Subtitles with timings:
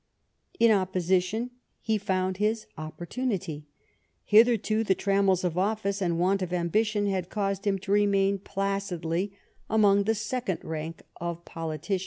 [0.59, 3.67] In opposition he found his opportunity.
[4.23, 9.33] Hitherto the trammels of office and want of ambition had caused him to remain placidly
[9.69, 11.99] among the second rank of poli 26 LIFE OF VISCOUNT FALMEESTON.